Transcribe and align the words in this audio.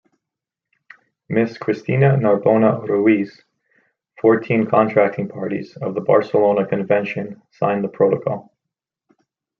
Ms. 1.29 1.59
Cristina 1.59 2.15
Narbona 2.17 2.87
Ruiz, 2.89 3.43
fourteen 4.19 4.65
Contracting 4.65 5.27
Parties 5.27 5.77
of 5.77 5.93
the 5.93 6.01
Barcelona 6.01 6.65
Convention 6.65 7.39
signed 7.51 7.83
the 7.83 7.87
Protocol. 7.87 8.51